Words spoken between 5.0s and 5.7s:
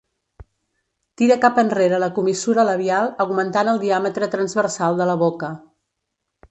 de la boca.